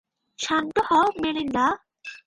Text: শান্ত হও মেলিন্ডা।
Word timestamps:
শান্ত 0.39 0.75
হও 0.89 1.07
মেলিন্ডা। 1.23 1.65